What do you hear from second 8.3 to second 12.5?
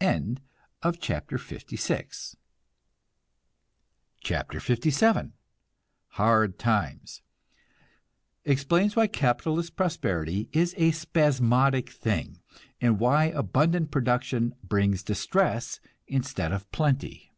(Explains why capitalist prosperity is a spasmodic thing,